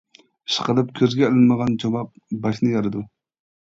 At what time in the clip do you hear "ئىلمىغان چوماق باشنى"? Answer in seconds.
1.33-2.77